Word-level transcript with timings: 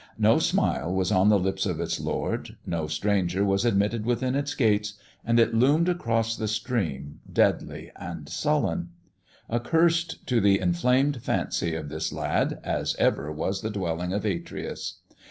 No 0.17 0.39
smile 0.39 0.91
was 0.91 1.11
on 1.11 1.29
the 1.29 1.37
lips 1.37 1.67
of 1.67 1.79
its 1.79 1.99
lord; 1.99 2.57
no 2.65 2.87
stranger 2.87 3.45
was 3.45 3.65
admitted 3.65 4.03
within 4.03 4.33
its 4.33 4.55
gates, 4.55 4.95
and 5.23 5.39
it 5.39 5.53
loomed 5.53 5.87
across 5.87 6.35
the 6.35 6.47
stream 6.47 7.19
deadly 7.31 7.91
and 7.95 8.27
sullen; 8.27 8.89
accursed, 9.47 10.25
to 10.25 10.41
the 10.41 10.59
inflamed 10.59 11.21
fancy 11.21 11.75
of 11.75 11.89
this 11.89 12.11
lad, 12.11 12.59
as 12.63 12.95
ever 12.97 13.31
was 13.31 13.61
the 13.61 13.69
dwelling 13.69 14.11
of 14.11 14.25
Atreus. 14.25 15.01